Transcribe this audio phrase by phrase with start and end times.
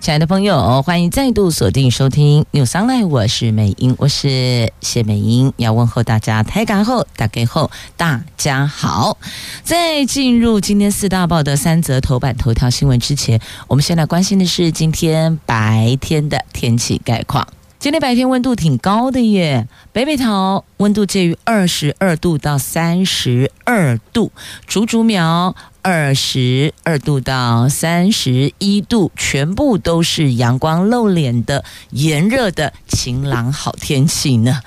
[0.00, 9.18] 亲爱的朋友，欢迎再度锁定收听《News Online》，我是美英，我是谢美英，要问候大家，台港后打给后，大家好。
[9.62, 17.46] 在进入今天四大报的三则头版头条新闻之前，我们先来关心的是今天白天的天气概况。
[17.78, 24.32] 今天白天温度挺高的耶，北北桃温度介于二十二度到三十二度，
[24.66, 34.60] 竹竹苗二十二度到三十一度，全部都是阳光露脸的炎热的晴朗好天气呢。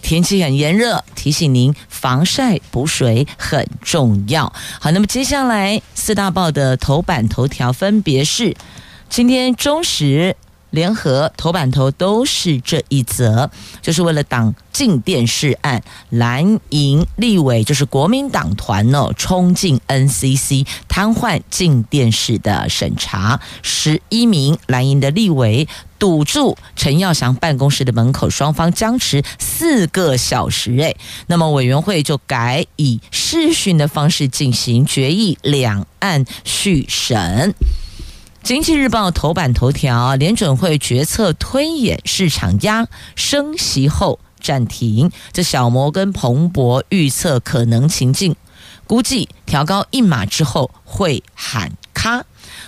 [0.00, 4.52] 天气很炎热，提醒您防晒补水很重要。
[4.80, 8.56] 好，那么接下来四大报的头版头条分别是
[9.08, 10.36] 今天中时。
[10.70, 13.50] 联合头版头都是这一则，
[13.82, 30.76] 就是为了挡镜电视案，蓝营立委就是国民党团哦，冲进 NCC 瘫痪镜电视的审查，十一名蓝营的立委堵住陈耀祥办公室的门口，双方僵持四个小时。
[30.76, 37.54] 诶，那么委员会就改以视讯的方式进行决议，两案续审。
[38.42, 45.12] 经济日报头版头条：联准会决策推演市场压升息后暂停。
[45.32, 48.34] 这小摩跟彭博预测可能情境，
[48.86, 52.24] 估计调高一码之后会喊咔。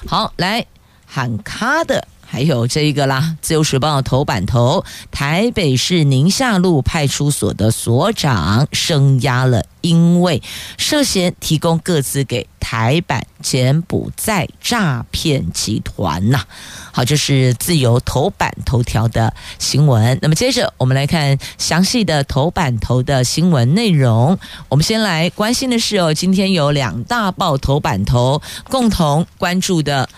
[0.06, 0.66] 好，来
[1.06, 2.06] 喊咔的。
[2.32, 10.42] 还有这一个啦，《自由时报》头版头，台北市宁夏路派出所的所长声压了，因为
[10.78, 16.42] 涉嫌提供各自给台版柬埔寨诈骗集团呐。
[16.90, 20.18] 好，这是自由头版头条的新闻。
[20.22, 24.38] 那么接着我们来看详细的头版头的新闻内容。
[24.70, 28.40] 我们先来关心的是哦，今天有两大报头版头
[28.70, 30.08] 共同关注的。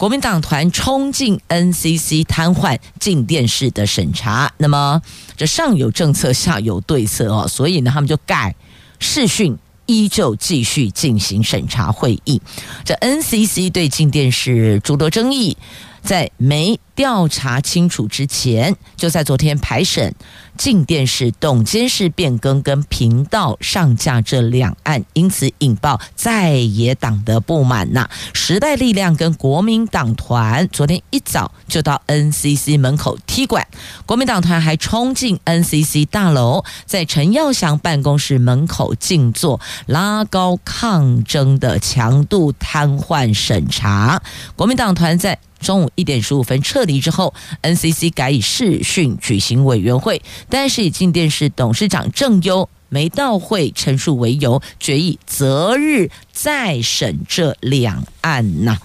[0.00, 5.02] 国民党团冲进 NCC 瘫痪进电视的审查，那么
[5.36, 8.56] 这上有政策，下有对策哦，所以呢，他们就改
[8.98, 12.40] 视讯，依旧继续进行审查会议。
[12.82, 15.54] 这 NCC 对进电视诸多争议。
[16.02, 20.14] 在没调查清楚之前，就在昨天排审
[20.58, 28.08] 进电视董监事变更跟频道上架这两案，因此引爆在野党的不满呐。
[28.34, 33.66] 时代力量跟国民党团昨天一早就到 NCC 门口踢馆，
[34.04, 44.20] 国民党团还冲进 NCC 大楼，在陈耀祥办公室门口静坐，拉高抗争的强度，瘫痪审查。
[44.54, 47.32] 国民党团在中午一点十五分撤离之后
[47.62, 58.78] ，NCC 改以视讯举行委员会，但是以进电视董事长郑优没到会陈述为由，决议择日再审这两案呐。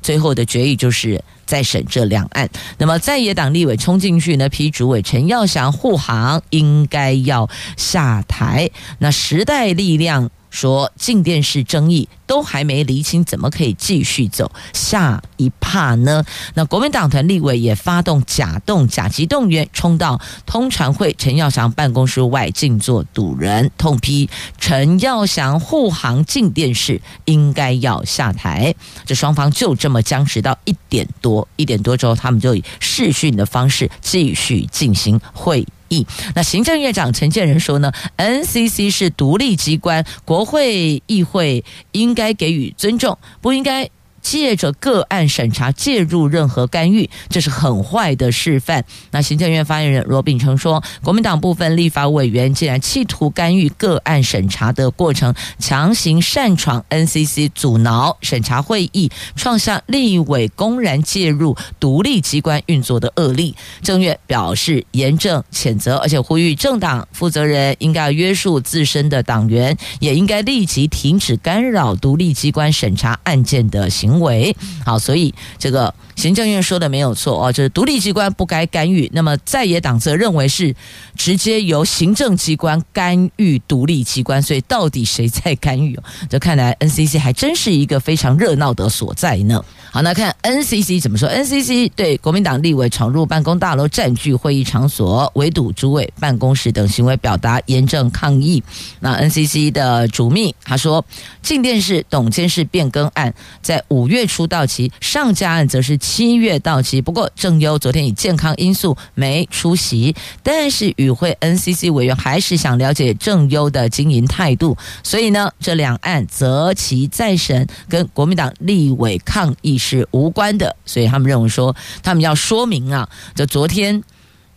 [0.00, 2.50] 最后的决议就是再审这两案。
[2.78, 8.68] 那么在野党立委冲进去呢，批主委陈耀祥护航，应该要下台。
[8.98, 10.30] 那时代力量。
[10.52, 16.22] 说静电视争议都还没厘清，怎么可以继续走下一趴呢？
[16.54, 28.74] 那国民党团立委也发动假动甲级动员，冲到通传会陈耀祥办公室外静坐堵人，痛批陈耀祥护航静电视应该要下台。
[29.06, 36.06] 这双方就这么僵持到一点多，一点多之后，他们就以视讯的方式继续进行会议。
[36.34, 43.88] 那行政院长陈建仁说呢，NCC 是独立机关，国会议会应该给予尊重，不应该。
[44.22, 48.84] 借着个案审查介入任何干预，这是很坏的示范。
[49.10, 63.54] 那行政院发言人罗秉成说，国民党部分立法委员竟然企图干预个案审查的过程，强行擅闯 NCC，阻挠审查会议，创下立委公然介入独立机关运作的恶例。
[63.82, 74.54] 政院表示严正谴责，而且呼吁政党负责人应该要约束自身的党员，也应该立即停止干扰独立机关审查案件的行行为。
[74.84, 79.10] 好，所以这个行政院说的没有错哦，就是独立机关不该干预。
[79.12, 80.74] 那么在野党则认为是
[81.16, 85.98] 直接由行政机关干预独立机关，所以到底谁在干预？
[86.28, 89.62] 这看来 NCC 还真是一个非常热闹的所在呢。
[89.90, 98.62] 好，那看 NCC 怎么说？NCC 对国民党立委闯入办公大楼、占据会议场所、围堵主委办公室等行为表达严正抗议。
[99.00, 101.04] 那 NCC 的主秘他说，
[101.42, 107.00] 镜电视董监事变更案在五月初到期，上架案则是七月到期。
[107.00, 124.02] 不过郑优昨天以健康因素没出席，但是与会 NCC 委员还是想了解郑优的经营态度，所以呢，这两案择期再审，跟国民党立委抗议是无关的，所以他们认为说，他们要说明啊，这昨天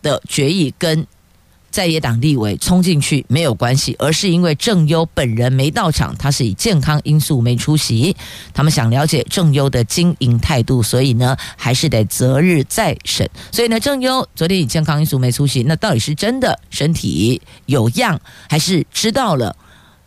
[0.02, 1.06] 的决议跟
[1.76, 8.16] 在野党立委冲进去没有关系，而是因为郑优本人没到场，他是以健康因素没出席，
[8.54, 13.28] 他们想了解郑优的经营态度，所以呢，还是得择日再审。
[13.52, 18.18] 所以呢，郑优昨天以健康因素没出席，那到底是真的身体有恙，
[18.48, 19.54] 还是知道了？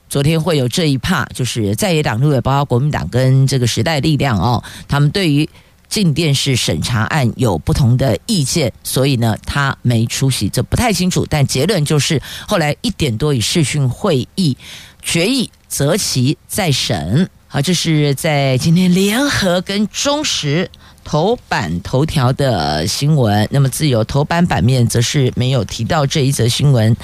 [0.10, 5.48] 昨天会有这一趴，就是在野党立委，包括国民党跟这个时代力量哦，他们对于
[5.90, 11.26] 进电视审查案有不同的意见，所以呢，他没出席，这不太清楚。
[11.30, 14.56] 但结论就是，后来一点多以视讯会议
[15.02, 17.30] 决议择期再审。
[17.48, 20.70] 好，这是在今天联合跟中时
[21.04, 23.48] 头版头条的新闻。
[23.50, 26.96] 那么自由头版版面则是没有提到这一则新闻。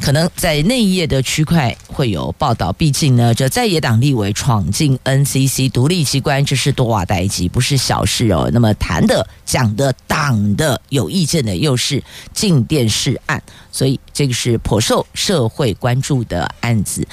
[0.00, 8.48] 可能在内页的区块会有报道，毕竟呢，这在野党立委闯进 NCC 独立机关，这是多瓦代级，不是小事哦。
[8.52, 12.02] 那么谈的、讲的、党的有意见的，又是
[12.32, 17.06] 镜电视案，所以这个是颇受社会关注的案子。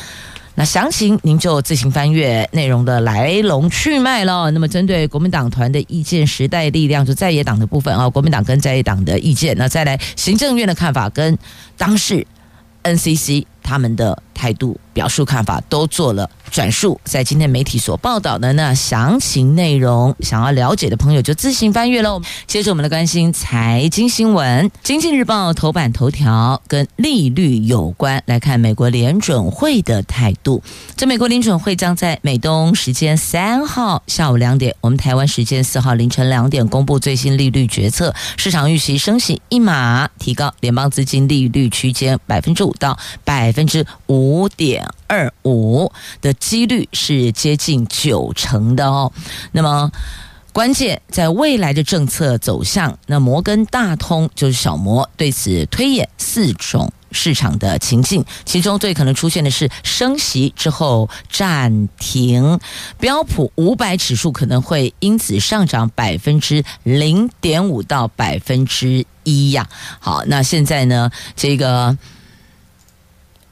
[0.56, 4.52] 那详情您就自行翻阅内容的来龙去脉了。
[4.52, 11.36] 那么针对国民党团的意见，时代力量就在野党的部分啊，国民党跟在野党的意见，那再来行政院的看法跟
[11.76, 12.28] 当事。
[12.84, 22.22] NCC 他们的态度、表述、看法都做了转述，在今天媒体所报道的那详情内容，想要了解的朋友就自行翻阅喽。
[22.48, 30.62] 接着我们来关心财经新闻，《经济日报》头版头条跟利率有关，来看美国联准会的态度。
[30.96, 45.92] 这美国联准会将在美东时间三号下午两点，我们台湾时间四号凌晨两点公布最新利率决策，市场预期升息一码，提高联邦资金利率区间百分之五到百分之五点二五
[46.22, 49.12] 的几率是接近九成的哦。
[49.52, 49.92] 那么
[50.52, 62.60] 关键在未来的政策走向，那摩根大通就是小摩对此推演四种市场的情境，其中最可能出现的是升息之后暂停，
[63.00, 69.68] 标普五百指数可能会因此上涨百分之零点五到百分之一呀。
[70.00, 71.98] 好，那现在呢，这个。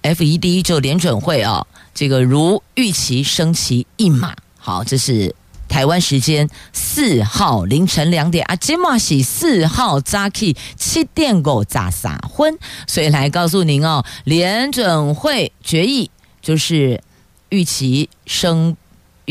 [0.02, 5.36] FED 就联准会啊，这个如预期升息一码，好，这是
[5.68, 12.58] 台湾时间四号凌晨两点啊，今嘛是四号早起七点狗咋撒昏，
[12.88, 16.10] 所以来告诉您哦，联准会决议
[16.42, 17.02] 就是
[17.50, 18.76] 预期升。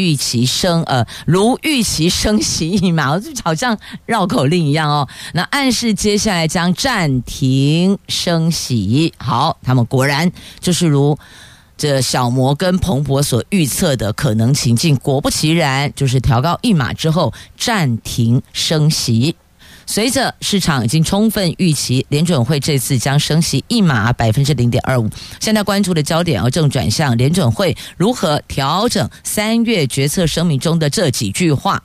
[0.01, 3.77] 预期升，呃，如预期升息一码，就好像
[4.07, 5.07] 绕口令一样哦。
[5.35, 9.13] 那暗示接下来将暂停升息。
[9.19, 11.19] 好，他们果然就是如
[11.77, 19.37] 这小摩跟彭博所预测的可能情境，果不其然，就是调高一码之后暂停升息。
[19.91, 25.11] 随着市场已经充分预期联准会这次将升息一码百分之零点二五，
[25.41, 31.83] 现在关注的焦点要正转向联准会如何调整三月决策声明中的这几句话。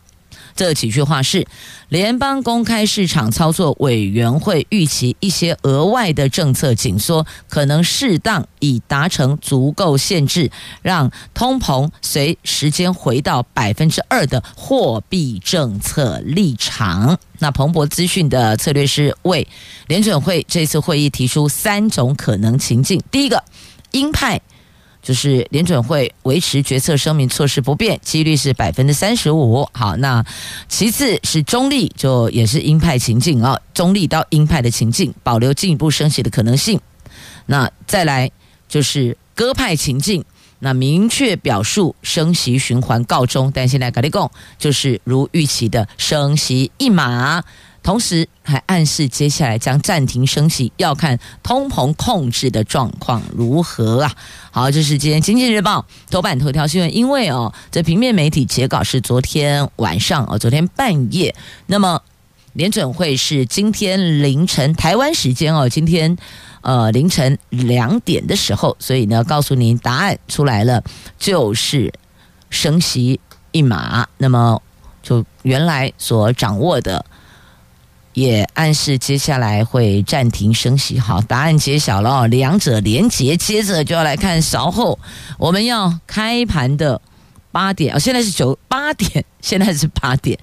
[0.55, 1.45] 这几句话是：
[1.89, 10.49] 联邦公开市场操作委员会预期一些额外的政策紧缩可能适当，以达成足够限制，
[10.81, 17.19] 让通膨随时间回到百分之二的货币政策立场。
[17.39, 19.45] 那彭博资讯的策略师为
[19.87, 23.43] 联准会这次会议提出三种可能情境：第一个，
[23.91, 24.41] 鹰派。
[25.05, 29.69] 就是联准会维持决策声明措施不变，几率是百分之三十五。
[29.71, 30.25] 好，那
[30.67, 36.81] 其次是中立，就也是鹰派情境啊，中立到鹰派的情境，保留进一步升息的可能性。
[37.45, 38.31] 那再来
[38.67, 40.25] 就是鸽派情境，
[40.57, 47.43] 那明确表述升息循环告终，但现在跟你讲，就是如预期的升息一码。
[47.85, 54.11] 同时还暗示接下来将暂停升息，要看通膨控制的状况如何啊。
[54.49, 61.35] 好，这是今天《经济日报》头版头条新闻，因为哦，这平面媒体截稿是昨天晚上哦，昨天半夜，
[61.67, 62.01] 那么。
[62.53, 66.17] 联准会是今天凌晨台湾时间哦，今天
[66.61, 70.81] 呃凌晨两点的时候，所以呢，告诉您答案出来了，
[71.19, 71.93] 就是
[72.49, 73.19] 升息
[73.51, 74.07] 一码。
[74.17, 74.61] 那么
[75.03, 77.05] 就原来所掌握的，
[78.15, 80.97] 也暗示接下来会暂停升息。
[80.97, 84.97] 好，答案揭晓了，两者连结，接着就要来看稍后
[85.37, 86.99] 我们要开盘的
[87.51, 90.39] 八点哦，现在是九八点， 现在是八点。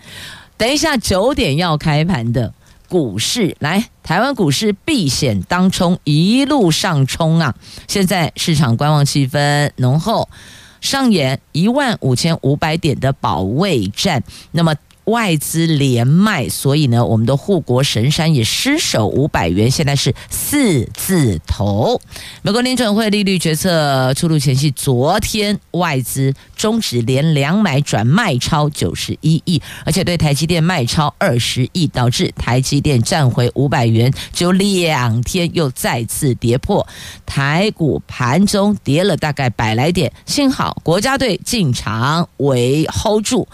[0.58, 2.52] 等一下，九点要开盘的
[2.88, 7.54] 股市，来，台湾股市避险当冲，一路上冲啊！
[7.88, 10.28] 现在市场观望气氛浓厚，
[10.82, 14.22] 上演一万五千五百点的保卫战。
[14.50, 14.74] 那么。
[15.04, 22.00] 外资连卖，所以呢，我们的护国神山也失守五百元，现在是四字头。
[22.42, 36.86] 美国联准会利率决策出炉前夕，昨天外资终止连两买转卖超九十一亿，而且对台积电卖超二十亿，导致台积电站回五百元，就两天又再次跌破。
[37.26, 43.48] 台股盘中跌了大概百来点，幸好国家队进场为 hold 住。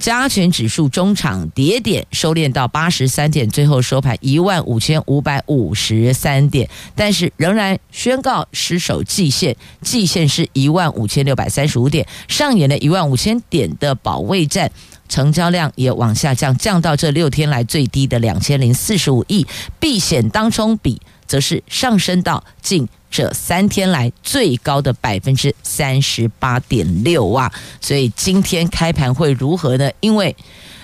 [0.00, 14.72] 加权指数中场跌点收敛到八十三点，最后收盘一万五千五百五十三点，但是仍然宣告失守季线，季线是一万五千六百三十五点，上演了一万五千点的保卫战，
[15.06, 19.46] 成交量也往下降，降到这六天来最低的两千零四十五亿，
[19.78, 22.88] 避险当冲比则是上升到近。
[23.10, 27.52] 这三天来最高的百分之三十八点六啊！
[27.80, 29.90] 所以今天开盘会如何呢？
[30.00, 30.34] 因为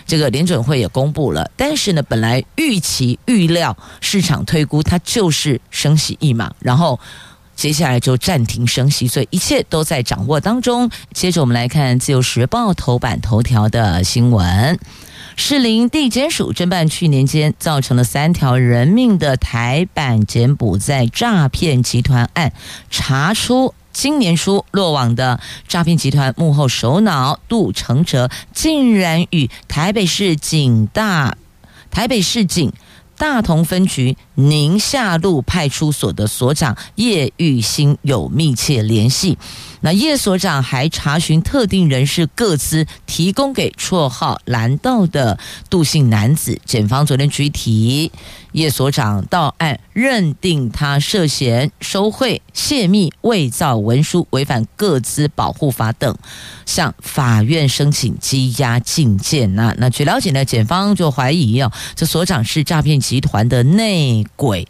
[0.07, 6.99] 这个联准会也公布了，但是呢，本来预期预料市场推估它就是升息一码，然后
[7.55, 10.91] 接下来就暂停升息，所以一切都在掌握当中。
[11.13, 14.79] 接着我们来看《自由时报》头版头条的新闻。
[15.39, 22.55] 士林地检署侦办去年间造成了三条人命的台版柬埔寨诈骗集团案，
[22.91, 25.39] 查出今年初落网的
[25.69, 31.37] 诈骗集团幕后首脑杜承哲，竟然与台北市警大、
[31.91, 32.73] 台北市警
[33.19, 39.37] 大同分局宁夏路派出所的所长叶玉兴有密切联系。
[39.87, 45.39] 那叶所长还查询特定人士个资，提供给绰号“蓝道”的
[45.71, 46.61] 杜姓男子。
[46.65, 48.11] 检方昨天具体
[48.51, 56.19] 叶所长到案，认定他涉嫌收贿、泄密、伪造文书、违反个资保护法等，
[56.65, 59.55] 向法院申请羁押禁见。
[59.55, 64.67] 那那据了解呢，检方就怀疑哦，这所长是诈骗集团的内鬼。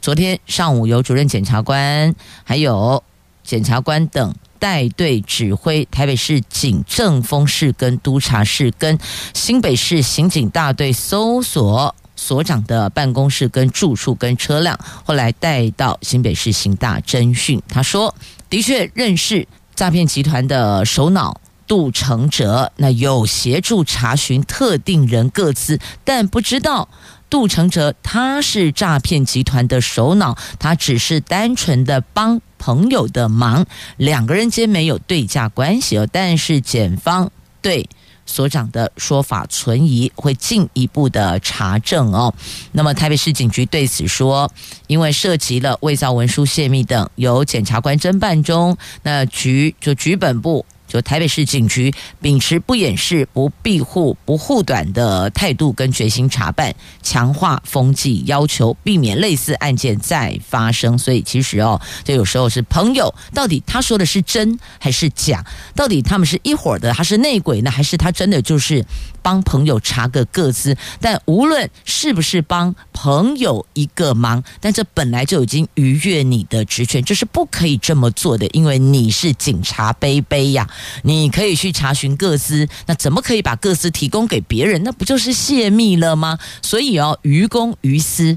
[0.00, 3.04] 昨天上午，由主任检察官还有
[3.42, 4.34] 检察官等。
[4.64, 8.98] 带队指挥台北市警政风室跟督察室跟
[9.34, 17.60] 新北市刑警大队搜索所长的办公室跟住处跟车辆，后来带到新北市刑大侦讯。
[17.68, 18.14] 他说，
[18.48, 26.88] 的确认识诈骗集团的首脑杜承哲，那有协助查询特定人各自，但不知道。
[27.28, 33.66] 杜承哲他是诈骗集团的首脑，他只是单纯的帮朋友的忙，
[33.98, 36.08] 两个人间没有对价关系哦。
[36.10, 37.30] 但是检方
[37.60, 37.86] 对
[38.24, 42.32] 所长的说法存疑，会进一步的查证哦。
[42.72, 44.50] 那么台北市警局对此说，
[44.86, 50.64] 因为涉及了伪造文书、泄密等，由检察官侦办中，那局就局本部。
[50.94, 56.72] 就台北市警局秉持不掩饰、不庇护、不护短的态度跟决心查办，
[57.02, 60.96] 强化封纪要求，避免类似案件再发生。
[60.96, 65.44] 所以其实哦，这有时候是朋友，到底他说的是真还是假？
[65.74, 68.86] 到底他们是一伙的，他是内鬼呢，还是他真的就是
[69.20, 70.76] 帮朋友查个个资？
[71.00, 80.70] 但无论是不是帮朋友一个忙，但这本来就已经逾越你的职权，这是不可以这么做的，因为你是警察卑卑呀。
[81.02, 84.82] 你可以去查询各资，那怎么可以把各资提供给别人？
[84.82, 86.38] 那不就是泄密了吗？
[86.62, 88.36] 所以哦，于公于私，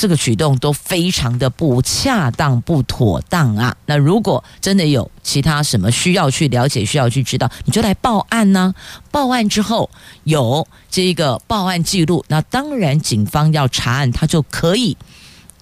[0.00, 3.76] 这个举动都非常的不恰当、不妥当啊。
[3.86, 8.74] 那如果真的有其他什么需要去了解、需要去知道，你就来报案呢。
[9.10, 9.90] 报案之后
[10.24, 14.96] 有这个报案记录，那当然警方要查案，他就可以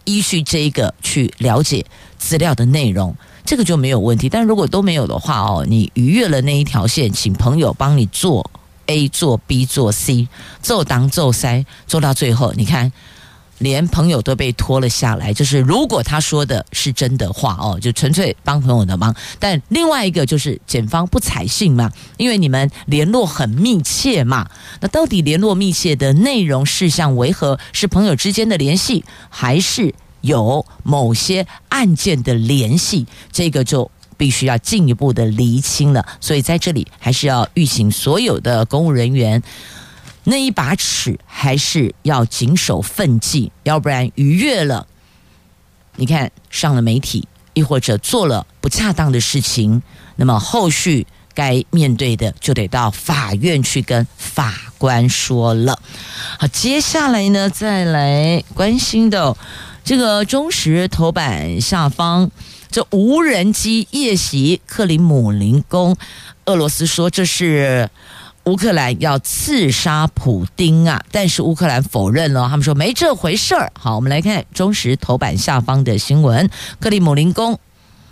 [0.05, 1.85] 依据这个去了解
[2.19, 3.15] 资料的内容。
[3.45, 8.51] 这个就没有问题，但如果都没有的话哦，你逾越了那一条线，请朋友帮你做
[8.87, 10.29] A 做 B 做 C，
[10.63, 12.93] 做当做塞，做到最后，你看。
[13.59, 19.15] 连朋友都被拖了下来，就是如果他说的是真的话哦，就纯粹帮朋友的忙。
[19.39, 24.51] 但另外一个就是检方不采信嘛，因为你们联络很密切嘛。
[24.81, 27.57] 那到底联络密切的内容事项为何？
[27.73, 33.07] 是朋友之间的联系，还是有某些案件的联系？
[33.31, 36.05] 这个就必须要进一步的厘清了。
[36.21, 39.43] 所以在这里还是要预请所有的公务人员。
[40.25, 44.87] 那一把尺还是要谨守分际，要不然逾越了，
[45.97, 49.83] 你看上了媒体，亦或者做了不恰当的事情，
[50.15, 55.77] 那么后续该面对的就得到法院去跟法官说了。
[56.39, 59.37] 好，接下来呢，再来关心的
[59.85, 62.31] 这个中石头版下方，
[62.71, 65.97] 这无人机夜袭克里姆林宫，
[66.47, 67.89] 俄罗斯说这是。
[68.47, 73.71] 乌克兰要刺杀普丁啊，但是乌克兰否认了，他们说没这回事儿。
[73.79, 77.57] 好，我们来看中石头版下方的新闻，克里姆林宫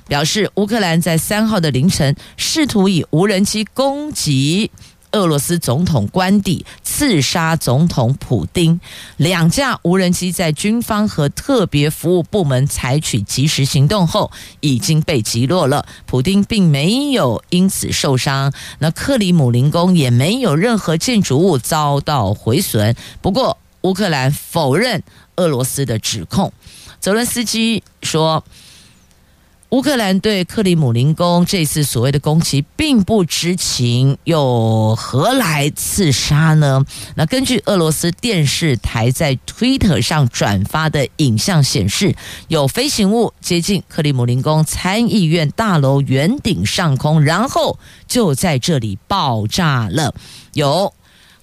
[0.06, 4.70] 表示，乌克兰在三号的凌晨试图以无人机攻击。
[5.12, 8.80] 俄罗斯总统官邸刺杀总统普丁，
[9.16, 15.86] 两架无人机在军方和特别服务部门采取及时行动后，已经被击落了。
[16.06, 22.94] 普丁并没有因此受伤，那克里姆林宫也没有任何建筑物遭到毁损。
[23.20, 25.02] 不过，乌克兰否认
[25.36, 26.52] 俄罗斯的指控。
[27.00, 28.44] 泽伦斯基说。
[29.70, 36.84] 乌克兰对克里姆林宫这次所谓的攻击并不知情，又何来刺杀呢？
[37.14, 42.16] 那根据俄罗斯电视台在推特上转发的影像显示，
[42.48, 50.12] 有飞行物接近克里姆林宫参议院大楼圆顶上空，然后就在这里爆炸了。
[50.52, 50.92] 有。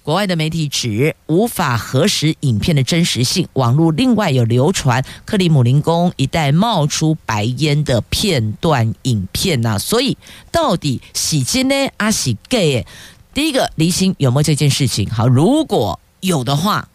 [0.08, 10.16] 国外的媒体指无法核实影片的真实性，网络另外有流传克里姆林宫一带冒出白烟的片段影片呐、啊，所以
[10.50, 12.86] 到底是真的还是假的？
[13.34, 15.10] 第一个离心有没有这件事情？
[15.10, 16.88] 好，如果有的话，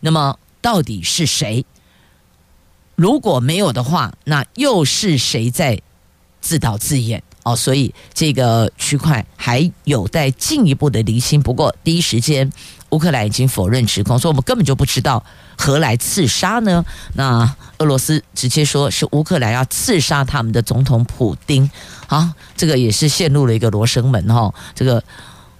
[0.00, 1.64] 那么到底是谁？
[2.96, 5.80] 如果没有的话，那又是谁在
[6.42, 7.22] 自导自演？
[7.48, 11.40] 哦，所以这个区块还有待进一步的厘清。
[11.40, 12.50] 不过第一时间，
[12.90, 15.24] 乌克兰已经否认指控，说我们根本就不知道
[15.56, 16.84] 何来刺杀呢？
[17.14, 21.70] 那俄罗斯直接说是乌克兰要刺杀他们的总统普丁。
[22.08, 24.52] 啊，这个也是陷入了一个罗生门哈。
[24.74, 25.02] 这个。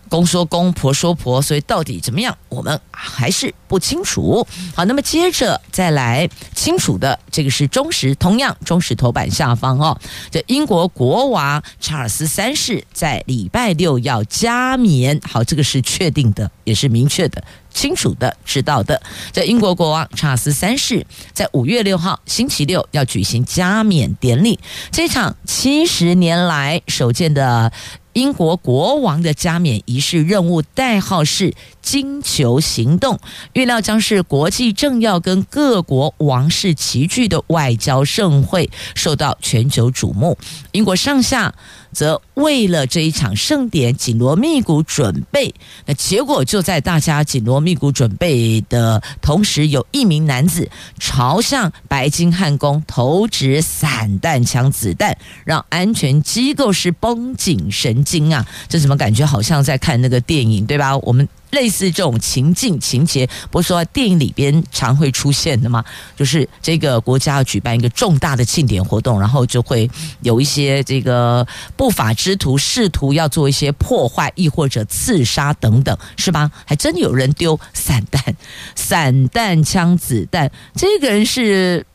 [0.09, 4.47] 公说公，婆说婆，所以到底怎么样，我们还是不清楚。
[4.75, 9.99] 好，那么接着再来清楚的，这个是中时，同样中时头版下方哦。
[10.31, 19.01] 这英国国王查尔斯三世在礼拜六要加冕，好，这个是确定的，也是明确的、清楚的知道的。
[19.33, 24.59] 这英国国王查尔斯三世在五月六号星期六要举行加冕典礼，
[24.91, 27.71] 这场七十年来首见的。
[28.19, 33.21] 英国国王的加冕仪式任务代号是“金球行动”，
[33.55, 40.37] 预料将是国际政要跟各国王室齐聚的外交盛会，受到全球瞩目。
[40.73, 41.55] 英国上下。
[41.93, 45.55] 则为了这一场盛典紧锣密鼓准备，
[45.87, 58.47] 那结果就在大家紧锣密鼓准备的同时，有一名男子朝向白金汉宫投掷散弹枪子弹，让安全机构是绷紧神经啊！
[58.69, 60.97] 这怎么感觉好像在看那个电影，对吧？
[60.99, 61.29] 我们。
[61.51, 65.85] 类似这种情境情节，不是说电影里边常会出现的吗？
[66.17, 76.51] 就是这个国家要举办一个重大的庆典活动，然后就会有一些这个不法之徒试图要做一些破坏，亦或者刺杀等等，是吧？
[76.67, 78.37] 还真有人丢散弹、
[78.75, 81.87] 散弹枪子弹，这个人是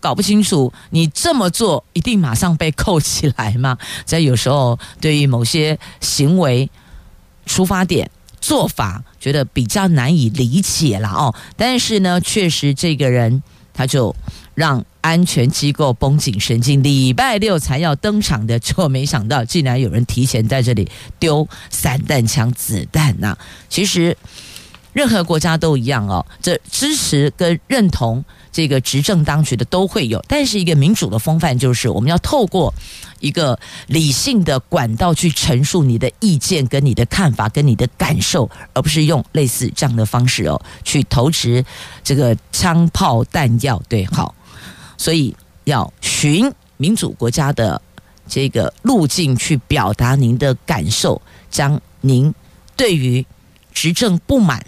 [0.00, 3.76] 搞不清楚，你这么做一定马上被扣起来吗？
[4.04, 6.70] 在有时候对于某些行为
[7.46, 8.08] 出发点。
[8.40, 13.42] 做法觉得比较难以理解了哦，但是呢，确实这个人
[13.74, 14.14] 他就
[14.54, 23.36] 让安全机构绷紧神经，礼拜六才要登场的，就没想到竟然有人提前在这里丢散弹枪子弹呐！
[23.68, 24.16] 其实
[24.92, 32.72] 任何国家都一样哦，这支持跟认同这个执政当局的都会有，但是一个民主的风范就是我们要透过。
[33.20, 41.64] 一个理性的管道去陈述你的意见、跟你的看法、跟你的感受，而不是用类似这样的方式哦去投掷
[42.02, 43.82] 这个枪炮弹药。
[43.88, 44.34] 对，好，
[44.96, 47.80] 所以要循民主国家的
[48.28, 52.32] 这个路径去表达您的感受，将您
[52.76, 53.24] 对于
[53.72, 54.64] 执政不满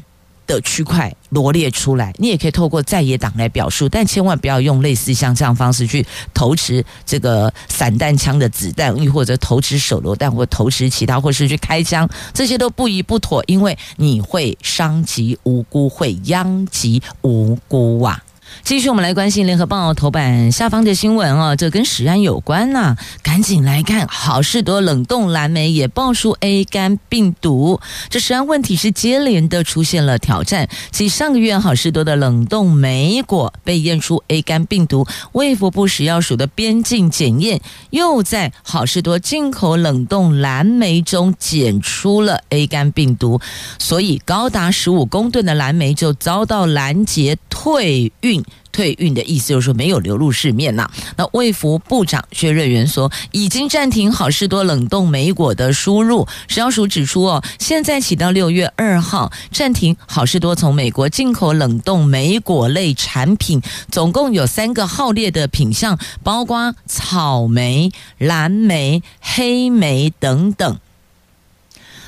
[0.46, 18.22] 的区块罗列出来，你也可以透过在野党来表述，但千万不要用类似像这样方式去投掷这个散弹枪的子弹，又或者投掷手榴弹，或投掷其他，或是去开枪，这些都不宜不妥，因为你会伤及无辜，会殃及无辜啊。
[18.64, 27.80] 继续，我们来关心联合报头版下方的新闻哦，这跟食安有关呐、赶紧来看，好事多冷冻蓝莓也爆出 A 肝病毒，
[28.11, 30.68] 这食安问题是接连的出现了挑战。
[30.90, 43.40] 继上个月好事多的冷冻莓果被验出 A 肝病毒，卫福部食药署的边境检验又在好事多进口冷冻蓝莓中检出了 A 肝病毒，
[43.78, 48.44] 所以高达十五公吨的蓝莓就遭到拦截退运。
[48.78, 50.88] 退运的意思就是说没有流入市面呐。
[51.16, 56.28] 那卫福部长薛瑞元说，已经暂停好事多冷冻莓果的输入。
[56.46, 63.60] 食药署指出哦，现在起到六月二号暂停好事多从美国进口冷冻莓果类产品，
[63.90, 70.78] 总共有三个号列的品项，包括草莓、蓝莓、黑莓等等。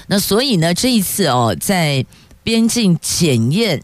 [0.06, 2.06] 那所以呢，这一次哦，在
[2.44, 3.83] 边境检验。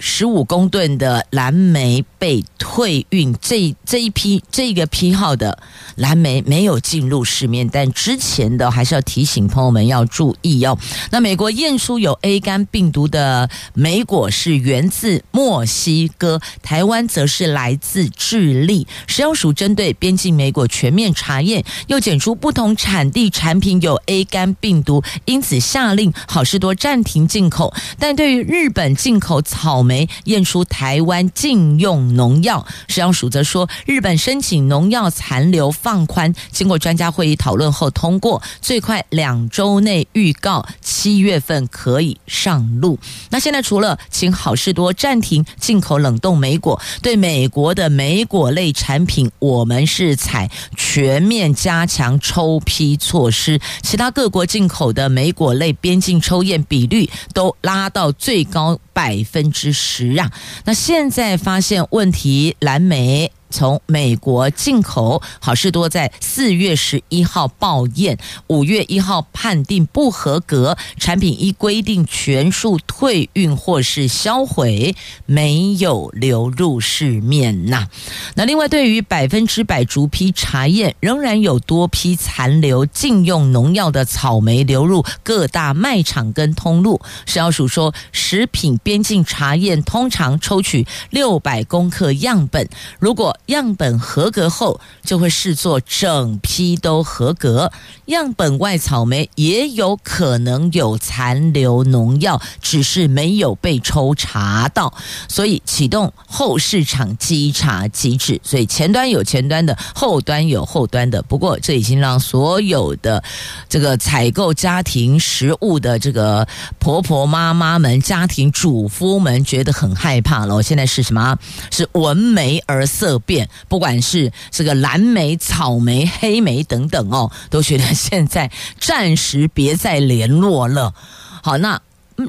[0.00, 5.62] 十五公吨的蓝莓被退运，这这一批这个批号的
[5.96, 10.78] 蓝莓没有进入市面，但之前的还是要提醒朋友们要注意哦。
[11.10, 18.86] 那美国验出有 A 肝病毒的莓果是源自墨西哥，台湾则是来自智利。
[19.06, 27.74] 食药署针对边境莓果全面查验，又检出不同产地产品有 A 肝病毒，因此下令好事多暂停进口。
[27.98, 42.96] 但对于日本进口草莓，莓验出台湾禁用农药，食药署则说，日本申请农药残留放宽，经过专家会议讨论后通过，最快两周内预告七月份可以上路。
[43.30, 60.30] 那现在除了请好事多暂停进口冷冻莓果，对美国的莓果类产品，我们是采全面加强抽批措施，其他各国进口的莓果类边境抽验比率都拉到最高百分之十啊！
[60.66, 63.32] 那现在发现问题，蓝莓。
[63.50, 74.94] 从美国进口，好事多在四月十一号报验，五月一号判定不合格，产品依规定全数退运或是销毁，
[75.26, 77.86] 没有流入市面呐。
[78.34, 87.00] 那另外，对于百分之百逐批查验，仍然有多批残留禁用农药的草莓流入各大卖场跟通路。
[87.26, 97.70] 食药署说，食品边境查验通常抽取六百公克样本，如果样本合格后，就会视作整批都合格。
[98.06, 104.94] 样本外草莓也有可能有残留农药，只是没有被抽查到，
[105.28, 108.40] 所以启动后市场稽查机制。
[108.42, 111.22] 所以前端有前端的，后端有后端的。
[111.22, 113.22] 不过这已经让所有的
[113.68, 116.46] 这个采购家庭食物的这个
[116.78, 120.62] 婆婆妈妈们、家庭主妇们觉得很害怕了。
[120.62, 121.36] 现在是什么？
[121.70, 123.39] 是闻梅而色变。
[123.68, 130.92] 不管是这个蓝莓、草莓、黑莓等等哦，都觉得现在暂时别再联络了。
[131.42, 131.80] 好，那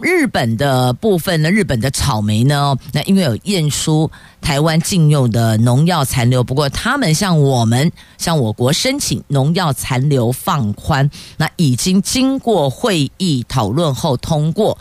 [0.01, 1.51] 日本的部分呢？
[1.51, 2.77] 日本的草莓呢？
[2.93, 14.77] 那因为有验出台湾禁用的农药残留，不过他们向我们向我国申请农药残留放宽，那已经经过会议讨论后通过。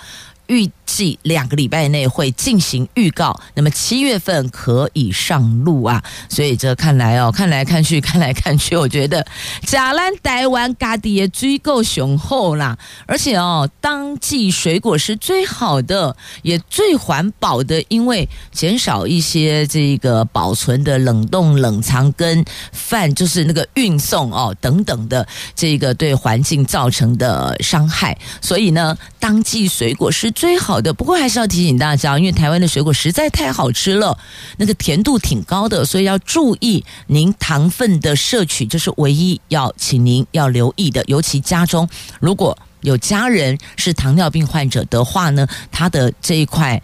[0.50, 6.02] 预计两个礼拜内会进行预告，那么七月份可以上路啊！
[6.28, 9.24] 所以这看来哦，看来看去，看来看去，我觉得
[9.62, 12.76] 假兰台湾咖喱也足够雄厚啦。
[13.06, 28.18] 而且哦，当季水果是最好的，也最环保的，因为减少一些这个保存的冷冻、冷藏跟饭，就是那个运送哦等等的这个对环境造成的伤害。
[28.40, 30.28] 所以呢，当季水果是。
[30.40, 34.16] 最好的，不过还是要提醒大家，因为台湾的水果实在太好吃了，
[34.56, 41.04] 那个甜度挺高的，所以要注意您糖分的摄取，这是唯一要请您要留意的。
[41.08, 41.86] 尤其家中
[42.20, 46.82] 如果有家人是糖尿病患者的话呢，他的这一块。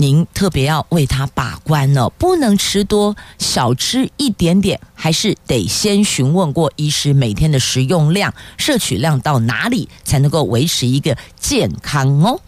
[0.00, 12.40] 您特别要为他把关哦，不能吃多，少吃一点点，还是得先询问过医师每天的食用量、摄取量到哪里才能够维持一个健康哦。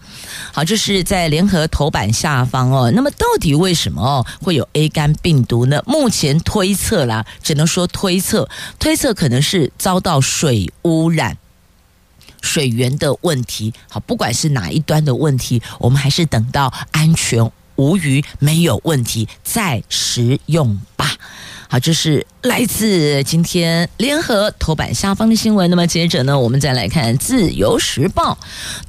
[0.52, 2.92] 好，这是在联合头版下方哦。
[2.94, 5.82] 那么到底为什么哦会有 A 肝病毒呢？
[5.88, 11.36] 目前推测啦，只能说推测，推测可能是遭到水污染。
[12.40, 13.72] 水源的问题。
[13.88, 21.10] 好，不管是哪一端的问题，我们还是等到安全无虞、没有问题再食用吧。
[21.68, 25.70] 好，这是来自今天联合头版下方的新闻。
[25.70, 28.36] 那么接着呢，我们再来看《自由时报》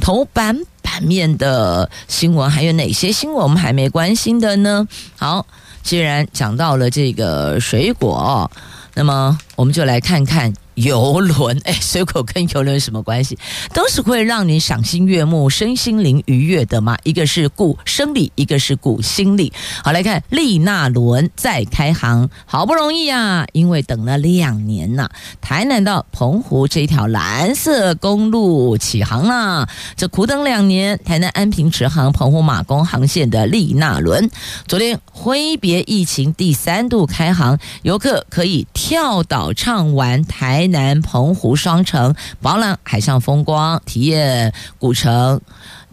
[0.03, 4.87] 头版版面的新闻，还有哪些新闻我们还没关心的呢？
[5.15, 5.45] 好，
[5.83, 8.49] 既然讲到了这个水果，
[8.95, 10.53] 那么我们就来看看。
[10.83, 13.37] 游轮，哎，水果跟游轮有什么关系？
[13.71, 16.97] 都是会让你赏心悦目、身心灵愉悦的嘛。
[17.03, 19.53] 一个是顾生理，一个是顾心理。
[19.83, 25.07] 好，来看丽娜轮再开航，好不容易啊，因为等了两年呐、
[25.39, 29.69] 台南到澎湖这条蓝色公路启航了。
[29.95, 34.31] 这苦等两年，台南安平直航澎湖马公航线的丽娜轮，
[34.67, 40.69] 昨天挥别疫情第三度开航，游客可以跳岛畅玩台。
[40.71, 45.39] 南澎湖双城，饱览海上风光，体验古城，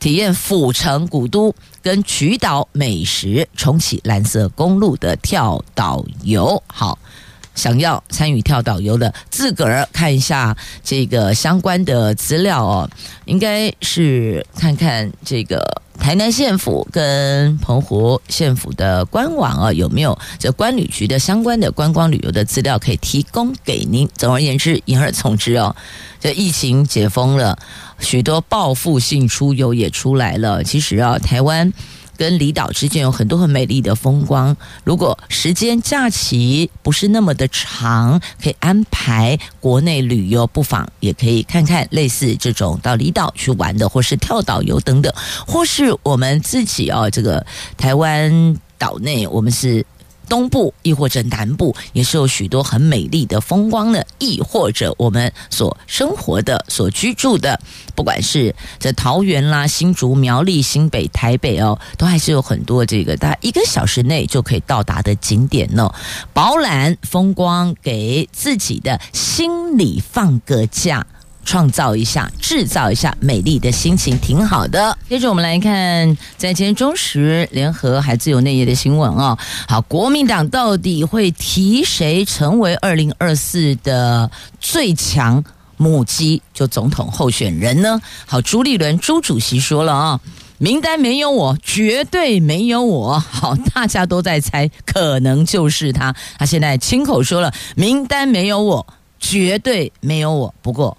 [0.01, 6.63] 体验府城古都跟渠岛美食，重启蓝色公路的跳岛游。
[6.67, 6.99] 好，
[7.59, 12.89] 想要参与跳导游的，自个儿看一下这个相关的资料哦，
[13.27, 15.83] 应该是看看这个。
[15.99, 24.09] 台南县府跟澎湖县府的官网啊，有没有这观旅局的相关的观光旅游的资料可以提供给您？
[24.15, 25.75] 总而言之，言而总之哦，
[26.21, 27.59] 这疫情解封了，
[27.99, 30.63] 许多报复性出游也出来了。
[30.63, 31.73] 其实啊，台湾。
[32.19, 34.55] 跟离岛之间有很多很美丽的风光。
[34.85, 45.11] 如果时间假期不是那么的长，可以安排国内旅游，不妨也可以看看类似这种到离岛去玩的，或是跳岛游等等，
[45.47, 49.87] 或是我们自己哦，这个台湾岛内，我们是。
[50.29, 57.59] 东部亦或者南部也是有许多很美丽的风光的，亦或者我们所生活的、所居住的，
[57.95, 65.91] 不管是在桃园啦、新竹、苗栗、新北、台北哦，都还是有很多这个大概一个小时内就可以到达的景点呢。
[66.33, 71.07] 饱览风光，给自己的心里放个假。
[71.45, 74.97] 创造一下，制造一下美丽的心情，挺好的。
[75.09, 79.39] 接着我们来看，在今天中时联合还自由内页的新闻哦。
[79.67, 85.43] 好，国民党到底会提谁成为二零二四的最强
[85.79, 87.99] 母鸡，就总统候选人呢？
[88.27, 90.21] 好，朱立伦朱主席说了啊，
[90.59, 93.19] 名单没有我，绝对没有我。
[93.19, 96.15] 好，大家都在猜，可能就是他。
[96.39, 98.87] 他现在亲口说了，名单没有我，
[99.19, 100.55] 绝对没有我。
[100.61, 100.95] 不过。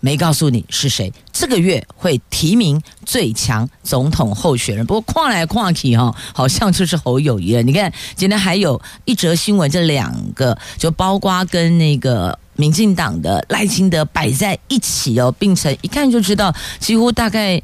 [0.00, 4.84] 没告诉你是谁，这个月会提名最强总统候选人。
[4.86, 7.62] 不过跨来跨去哈，好像就是侯友宜了。
[7.62, 17.62] 你看今天还有一则新闻，这两个就包括跟那个民进党的赖清德摆在一起哦，并且一看就知道，几乎大概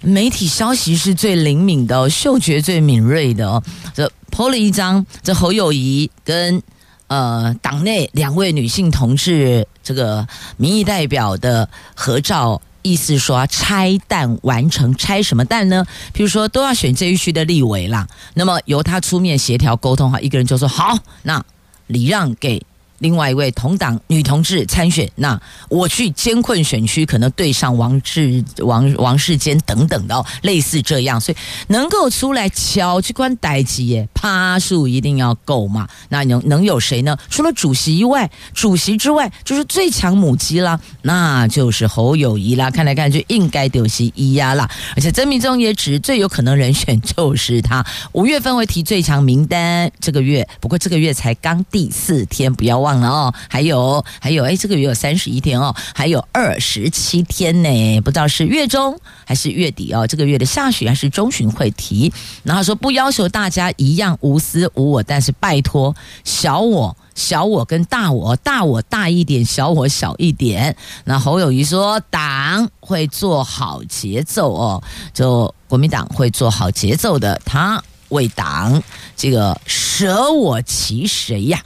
[0.00, 3.62] 媒体消息是最灵敏的哦，嗅觉最敏锐的哦。
[3.94, 6.62] 这 PO 了一张这侯友宜跟。
[7.06, 15.84] 呃，党内两位女性同志这个民意代表的合照，意思说拆弹完成，拆什么弹呢？
[16.12, 21.44] 比如说都要选这一区的立委啦，那么由他出面协调沟通哈，一个人就说好，那
[21.86, 22.64] 礼让给。
[22.98, 31.36] 另外一位同党女同志参选，那我去艰困选区，可能对上王志王王世坚等等的哦，类似这样，所以
[31.68, 35.88] 能够出来敲去关代机耶，趴数一定要够嘛。
[36.10, 37.18] 那能能有谁呢？
[37.28, 42.70] 除了主席以外，主席之外就是最强母鸡啦，那就是侯友谊啦。
[42.70, 47.84] 看来看去应该就是一呀啦，而且曾铭宗也指最有可能人选就是他。
[48.12, 52.83] 五月份会提最强名单，这个月不过这个月才刚第四天，不要。
[52.84, 62.12] 忘了哦，还有还有，哎，这个月有三十一天哦，还有二十七天呢，不知道是月中还是月底哦，这个月的下旬还是中旬会提。
[62.42, 65.94] 然后说不要求大家一样无私无我，但是拜托
[66.24, 70.76] 小我小我跟大我大我大一点，小我小一点。
[71.04, 74.82] 那侯友谊说党会做好节奏哦，
[75.14, 78.82] 就国民党会做好节奏的，他为党
[79.16, 81.62] 这个舍我其谁呀？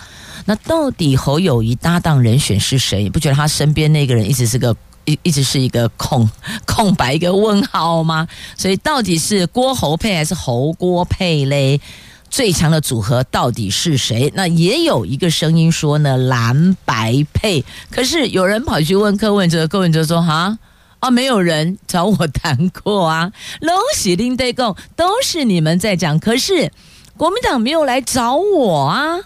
[0.49, 3.03] 那到底侯友谊搭档人选是谁？
[3.03, 6.27] 你不觉得他身边那个人一直是个一一直是一个空
[6.65, 8.27] 空白一个问号吗？
[8.57, 11.79] 所以到底是郭侯配还是侯郭配嘞？
[12.31, 14.33] 最强的组合到底是谁？
[14.35, 17.63] 那也有一个声音说呢，蓝白配。
[17.91, 20.59] 可是有人跑去问柯文哲，柯文哲说：“哈
[21.01, 23.31] 啊，没有人找我谈过啊，
[23.61, 26.19] 拢是恁在讲，都是你们在讲。
[26.19, 26.73] 可是
[27.19, 29.19] 国民党没有来找我啊。”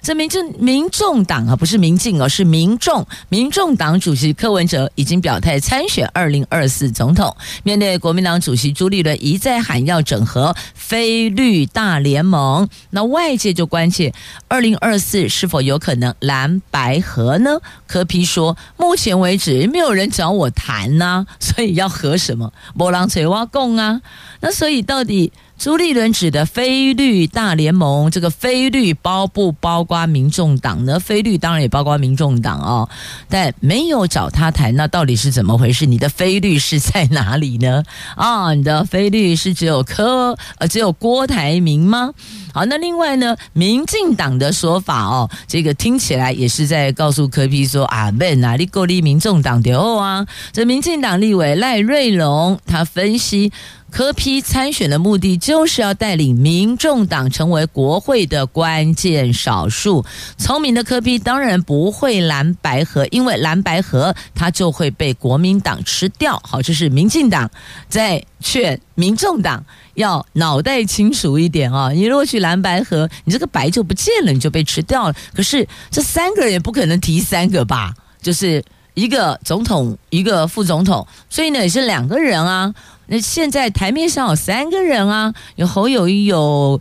[0.00, 3.06] 这民政民众党啊，不是民进哦，是民众。
[3.28, 7.36] 民众党主席柯文哲已经表态参选二零二四总统。
[7.62, 14.12] 面对国民党主席朱立伦一再喊要整合非绿大联盟，那外界就关切
[14.48, 17.58] 二零二四是否有可能蓝白合呢？
[17.86, 22.52] 柯 P 说，目前为止没有人找我谈呐、啊，所以要合什么？
[22.74, 24.00] 没人找我讲啊。
[24.40, 25.32] 那所以到底？
[25.58, 31.00] 朱立伦指的非绿大联盟，这个非绿包不包括民众党呢？
[31.00, 32.88] 非绿当然也包括民众党哦，
[33.28, 35.84] 但没有找他谈，那到底是怎么回事？
[35.84, 37.82] 你的非绿是在哪里呢？
[38.14, 42.12] 啊，你的非绿是只有柯呃只有郭台铭吗？
[42.54, 53.52] 好，那另外呢，民进党的说法哦，这个听起来也是在告诉柯比说啊，没哪里够力民众党的哦啊，这民进党立委赖瑞龙他分析。
[53.90, 60.04] 柯批参选的目的就是要带领民众党成为国会的关键少数。
[60.36, 66.40] 聪明的柯批当然不会蓝白合，因为蓝白合他就会被国民党吃掉。
[66.44, 67.50] 好，这是民进党
[67.88, 71.90] 在劝民众党要脑袋清楚一点啊！
[71.90, 75.14] 你如果去蓝白合，你这个白就不见了，你就被吃掉了。
[75.34, 77.94] 可是这三个人也不可能提三个吧？
[78.20, 78.62] 就是
[78.94, 82.74] 一个总统，一个副总统，所以呢也是两个人啊。
[83.08, 86.80] 那现在台面上有三个人啊，有侯友谊，有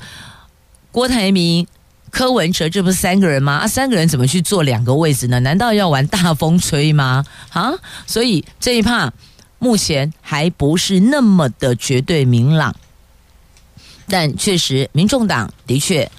[0.92, 1.66] 郭台铭、
[2.12, 3.54] 柯文哲，这不是三个人吗？
[3.54, 5.40] 啊，三个人怎么去坐两个位置呢？
[5.40, 7.24] 难道要玩大风吹吗？
[7.54, 7.72] 啊，
[8.06, 9.12] 所以这一趴
[9.58, 12.76] 目前还不是那么的绝对明朗，
[14.08, 16.12] 但确实，民众党的确，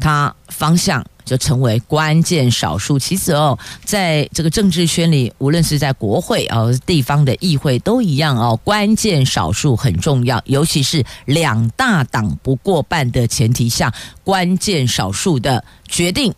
[0.00, 1.06] 他方向。
[1.24, 2.98] 就成为关键少数。
[2.98, 8.58] 其实哦，在这个政治圈里，无论是在国会啊、哦、地方的议会都一样哦。
[8.64, 13.92] 关键少数很重要，尤其是两大党不过半的前提下，
[14.24, 16.32] 关键少数的决定，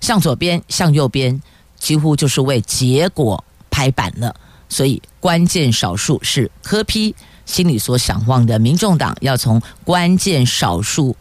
[0.00, 1.40] 向左边、向右边，
[1.78, 4.34] 几乎就是为结果拍板了。
[4.68, 7.14] 所以，关键少数是柯批
[7.46, 11.16] 心里所想望的，民众党要从关键少数。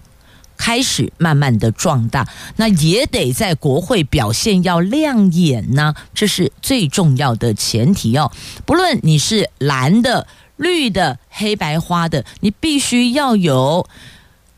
[0.57, 8.31] 开始慢慢的壮大，那也得在国会表现要亮眼呢，这是最重要的前提哦。
[8.65, 13.87] 不论你是蓝的、绿的、黑白花的，你必须要有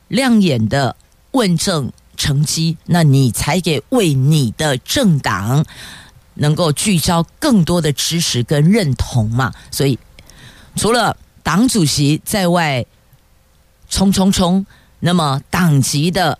[0.08, 0.96] 亮眼的
[1.32, 5.66] 问政成绩，那你才给为你的政党
[6.36, 9.54] 能够聚焦更多的支持跟认同嘛。
[9.70, 10.00] 所以，
[10.76, 12.86] 除了党主席在外
[13.90, 14.66] 冲冲冲。
[15.00, 16.38] 那么，党籍的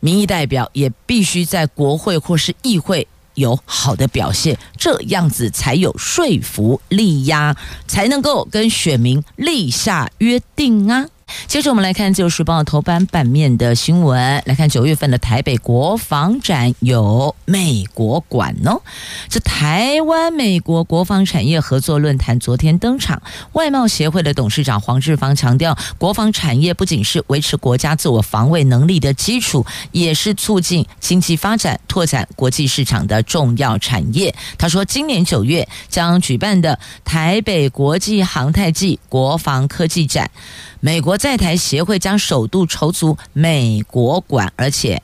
[0.00, 11.06] 民意代表也必须在国会或是议会有好的表现，这样子才有说服力呀，才能够跟选民立下约定啊。
[11.46, 18.80] 接着我们来看《自由时报》头版版面的新闻，来看九月份的台北国防展有美国馆哦。
[19.28, 34.34] 这台湾美国国防产业合作论坛昨天登场，外贸协会的董事长黄志芳强调，国防产业不仅是维持国家自我防卫能力的基础，也是促进经济发展、拓展国际市场的重要产业。
[34.56, 40.30] 他说，今年九月将举办的台北国际航太暨国防科技展。
[40.80, 45.02] 美国在台协会将首度筹组美国馆，而且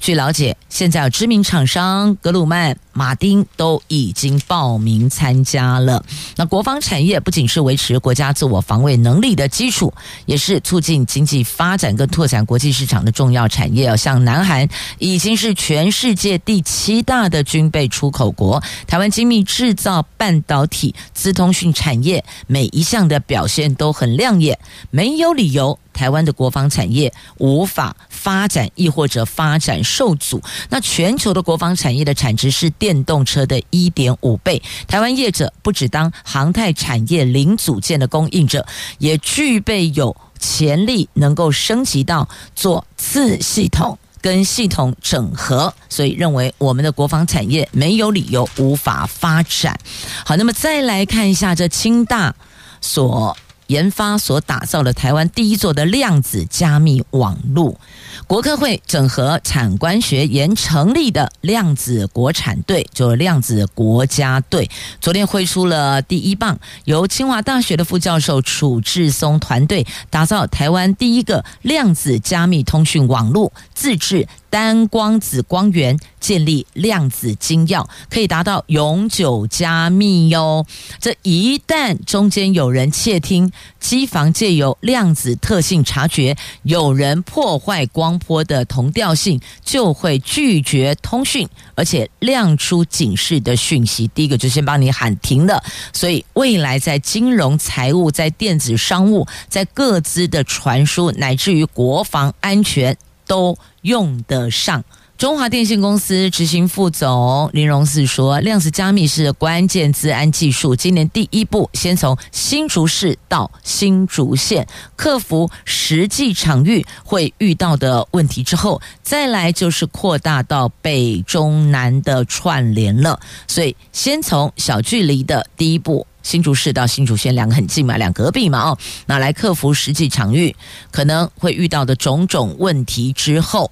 [0.00, 2.76] 据了解，现在有知名厂商格鲁曼。
[2.96, 6.02] 马丁都已经报名参加了。
[6.34, 9.92] 那国防产业不仅是维持国家自我防卫能力的基础，
[10.24, 13.94] 也是促进经济发展跟拓展国际市场的重要产业。
[13.98, 14.66] 像南韩
[14.98, 24.58] 已经是全世界第七大的军备出口国，台湾精密制造、半导体、资通讯产业每一项的表现都很亮眼，
[24.90, 30.42] 没有理由台湾的国防产业无法发展，亦或者发展受阻。
[30.70, 38.64] 那全球的国防产业的产值是电动车的一点五倍，台湾业者不只当航太产业零组件的供应者，
[38.98, 49.76] 也具备有潜力能够升级到做次系统跟系统整合，所以认为我们的国防产业没有理由无法发展。
[50.24, 52.32] 好，那么再来看一下这清大
[52.80, 53.36] 所
[53.68, 57.78] 研发、所打造的台湾第一座的量子加密网络。
[58.26, 80.66] 国科会整合产官学研成立的量子国产队，就量子国家队，昨天挥出了第一棒，由清华大学的副教授楚志松团队打造台湾第一个量子加密通讯网络，自制单光子光源，建立量子金钥，可以达到永久加密哟。
[81.00, 94.08] 这一旦中间有人窃听，机房借由量子特性察觉有人破坏光波的同调性，就会拒绝通讯，而且亮出警示的讯息。
[94.08, 95.62] 第一个就先帮你喊停了。
[95.92, 102.96] 所以未来在金融、财务、在电子商务、在各资的传输，乃至于国防安全，
[103.28, 104.82] 都用得上。
[105.18, 110.76] 中华电信公司执行副总林荣四说：“量子加密是关键资安技术。
[110.76, 123.18] 今年第一步，先从新竹市到新竹县克服实际场域会遇到的问题之后，再来就是扩大到北中南的串联了。
[123.48, 130.54] 所以，先从小距离的第一步，新竹市到新竹县两个很近嘛，两隔壁嘛，哦，那来克服实际场域
[130.90, 133.70] 可能会遇到的种种问题之后。”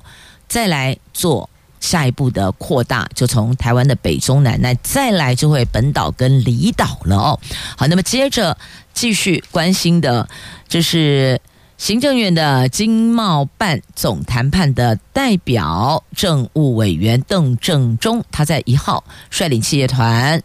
[0.48, 1.48] 再来做
[1.80, 7.40] 下一步的扩大，就从台湾的北中南，那再来就会本岛跟离岛了哦。
[7.76, 8.56] 好，那么接着
[8.92, 10.28] 继续关心的，
[10.68, 11.40] 这是
[11.76, 20.42] 行政院的经贸办总谈判的代表政务委员邓正中，他在一号率领企业团。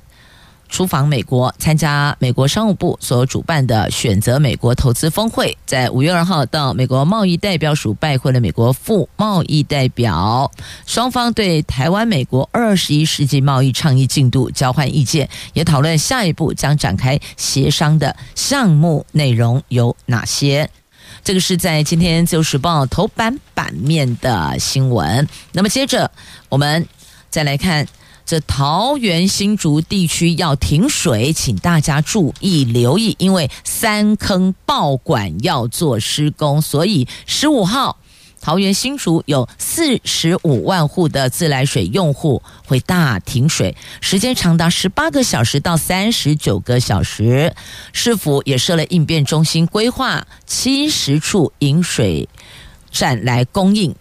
[0.69, 10.49] 出访美国，参加美国商务部所主办的选择美国投资峰会，在五月二号到美国贸易代表署拜会了美国副贸易代表，
[10.85, 20.69] 双方对台湾美国二十一世纪贸易倡议进度交换意见，也讨论下一步将展开协商的项目内容有哪些。
[21.23, 25.27] 这个是在今天《自由时报》头版版面的新闻。
[25.51, 26.09] 那么接着
[26.47, 26.87] 我们
[27.29, 27.85] 再来看。
[28.29, 37.97] 这桃园新竹地区要停水，请大家注意留意，因为三坑爆管要做施工，所以十五号
[38.39, 47.55] 桃园新竹有四十五万户的自来水用户会大停水，时间长达十八个小时到三十九个小时。
[47.93, 52.29] 市府也设了应变中心，规划七十处饮水
[52.91, 53.95] 站来供应。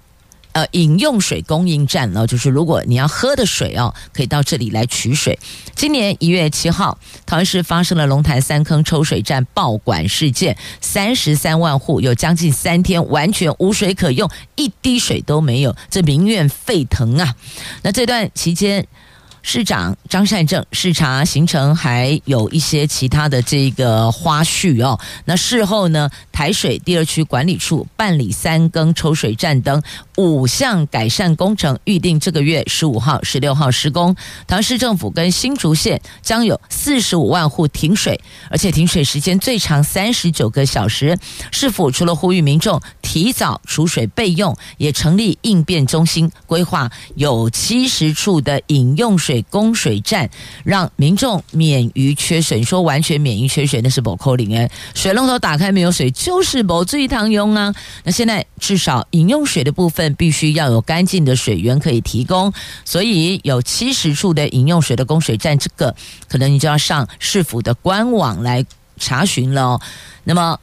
[0.53, 5.39] 呃，饮用水供应站呢，就是如果你要喝的水哦，可以到这里来取水。
[5.75, 17.35] 今年一月七号，桃园市发生了龙潭三坑抽水站爆管事件，三十三万户有将近三天完全无水可用，一滴水都没有，这民怨沸腾啊！
[17.83, 18.87] 那这段期间。
[19.51, 25.01] 市长张善政视察行程，还有一些其他的这个花絮哦。
[25.25, 29.83] 那事后呢，台水第二区管理处办理三更抽水站等
[30.19, 34.15] 五项改善工程，预定这个月十五号、十六号施工。
[34.47, 38.21] 桃园市政府跟新竹县将有四十五万户停水，
[38.51, 41.19] 而且停水时间最长三十九个小时。
[41.51, 49.38] 市府除了呼吁民众提早储水备用，也成立应变中心，规划有七十处的饮用水。
[49.43, 50.29] 供水站
[50.65, 54.71] 让民众免于缺水，你说完全免于缺水，那是不可能哎。
[54.95, 57.75] 水龙头打开没有水，就是无水通用啊。
[58.05, 62.53] 那现在至少饮用水的部分必须要有干净的水源可以提供，
[62.85, 65.95] 所以有七十处的饮用水的供水站，这个
[66.29, 68.65] 可能你就要上市府的官网来
[68.97, 69.81] 查询了哦。
[70.25, 70.59] 那么。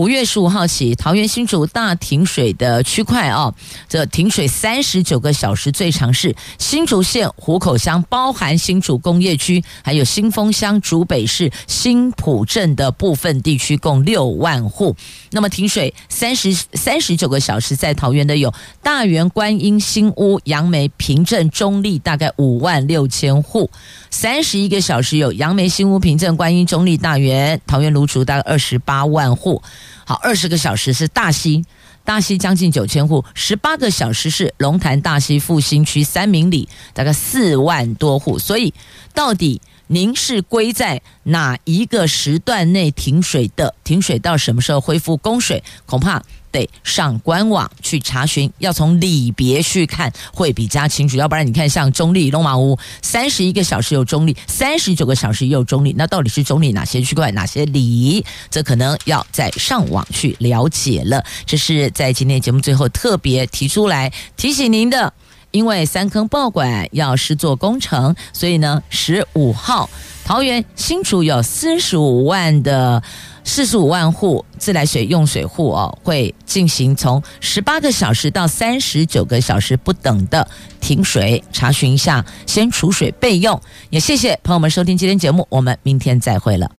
[0.00, 3.52] 五月十五号起，桃园新竹大停水的区块啊，
[3.86, 14.96] 这停水三十九个小时，最长是新竹县湖口乡，包含新竹工业区，还有新丰乡、竹北市新埔镇的部分地区，共六万户。
[15.32, 23.70] 那么停水三十三十九个小时，在桃园的有大园、观音、新屋、杨梅、平镇、中立，大概五万六千户。
[24.08, 29.62] 三十一个小时有杨梅、新屋、平镇、观音、中立、大园、桃园芦竹，大概二十八万户。
[30.04, 31.64] 好，二十个小时是大溪，
[32.04, 38.38] 大溪将近九千户；十八个小时是龙潭大溪复兴区三明里，大概四万多户。
[38.38, 38.74] 所以，
[39.14, 43.74] 到底您是归在哪一个时段内停水的？
[43.84, 45.62] 停水到什么时候恢复供水？
[45.86, 46.22] 恐怕。
[46.52, 51.16] 得上官网去查询，要从里别去看会比较清楚。
[51.16, 58.24] 要不然你看，像中立龙马屋，三十一个小时有中立，三十九个小时也有中立，那到底是中立哪些区块，哪些里？
[58.50, 61.24] 这可能要再上网去了解了。
[61.46, 65.12] 这是在今天节目最后特别提出来提醒您的，
[65.50, 66.88] 因为三坑爆管？
[66.92, 69.88] 要施作工程，所以呢，十五号
[70.24, 73.02] 桃园新竹有四十五万的。
[73.44, 80.46] 四十五万户自来水用水户哦，会进行从十八个小时到三十九个小时不等的
[80.80, 83.60] 停水，查询一下，先储水备用。
[83.90, 86.70] 也谢谢朋友们收听今天节目，我们明天再会了。